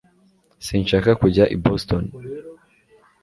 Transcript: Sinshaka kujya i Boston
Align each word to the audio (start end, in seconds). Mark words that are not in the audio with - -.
Sinshaka 0.65 1.09
kujya 1.21 1.45
i 1.55 1.57
Boston 1.63 2.03